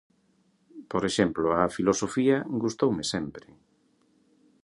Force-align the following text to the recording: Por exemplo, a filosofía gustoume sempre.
Por 0.91 1.03
exemplo, 1.09 1.47
a 1.61 1.73
filosofía 1.77 2.37
gustoume 2.61 3.03
sempre. 3.13 3.47